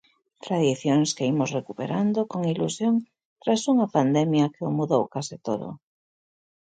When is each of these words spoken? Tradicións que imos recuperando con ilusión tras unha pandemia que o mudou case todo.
Tradicións 0.45 1.09
que 1.17 1.27
imos 1.33 1.53
recuperando 1.57 2.19
con 2.31 2.41
ilusión 2.53 2.95
tras 3.43 3.61
unha 3.73 3.87
pandemia 3.95 4.51
que 4.53 4.61
o 4.69 4.75
mudou 4.77 5.03
case 5.13 5.35
todo. 5.47 5.69